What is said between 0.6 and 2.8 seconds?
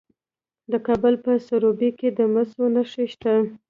د کابل په سروبي کې د مسو